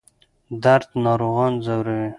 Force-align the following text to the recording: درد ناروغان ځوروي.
درد 0.63 0.89
ناروغان 1.05 1.53
ځوروي. 1.65 2.09